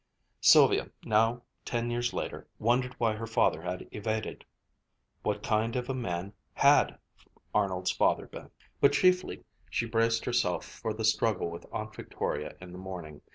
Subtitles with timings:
[0.39, 4.43] Sylvia now, ten years later, wondered why her father had evaded.
[5.21, 6.97] What kind of a man had
[7.53, 8.49] Arnold's father been?
[8.79, 13.21] But chiefly she braced herself for the struggle with Aunt Victoria in the morning.